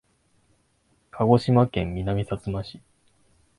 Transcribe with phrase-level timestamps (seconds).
[1.11, 2.81] 鹿児島県南さつま市